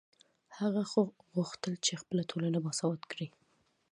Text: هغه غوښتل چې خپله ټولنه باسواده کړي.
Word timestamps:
هغه 0.59 0.81
غوښتل 1.35 1.73
چې 1.85 1.99
خپله 2.01 2.23
ټولنه 2.31 2.57
باسواده 2.65 3.05
کړي. 3.11 3.27